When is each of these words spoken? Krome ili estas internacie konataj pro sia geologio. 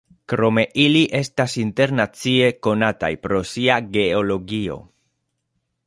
Krome 0.31 0.61
ili 0.83 1.01
estas 1.19 1.57
internacie 1.63 2.49
konataj 2.69 3.13
pro 3.27 3.43
sia 3.53 3.79
geologio. 3.99 4.81